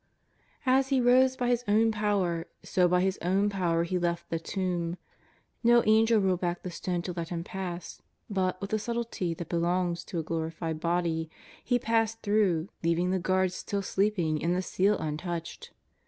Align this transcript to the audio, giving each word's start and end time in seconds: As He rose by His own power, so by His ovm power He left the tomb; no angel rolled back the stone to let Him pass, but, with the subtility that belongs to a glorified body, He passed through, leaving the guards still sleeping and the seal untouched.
As 0.65 0.87
He 0.89 0.99
rose 0.99 1.35
by 1.35 1.47
His 1.49 1.63
own 1.67 1.91
power, 1.91 2.47
so 2.63 2.87
by 2.87 3.01
His 3.01 3.19
ovm 3.21 3.51
power 3.51 3.83
He 3.83 3.99
left 3.99 4.31
the 4.31 4.39
tomb; 4.39 4.97
no 5.63 5.83
angel 5.85 6.19
rolled 6.19 6.41
back 6.41 6.63
the 6.63 6.71
stone 6.71 7.03
to 7.03 7.13
let 7.13 7.29
Him 7.29 7.43
pass, 7.43 8.01
but, 8.27 8.59
with 8.59 8.71
the 8.71 8.79
subtility 8.79 9.35
that 9.35 9.49
belongs 9.49 10.03
to 10.05 10.17
a 10.17 10.23
glorified 10.23 10.79
body, 10.79 11.29
He 11.63 11.77
passed 11.77 12.23
through, 12.23 12.69
leaving 12.81 13.11
the 13.11 13.19
guards 13.19 13.53
still 13.53 13.83
sleeping 13.83 14.43
and 14.43 14.55
the 14.55 14.63
seal 14.63 14.97
untouched. 14.97 15.69